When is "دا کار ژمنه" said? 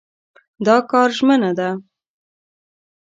0.65-1.51